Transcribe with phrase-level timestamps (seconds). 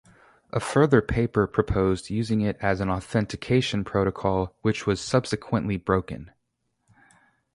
[0.51, 6.31] A further paper proposed using it as an authentication protocol, which was subsequently broken.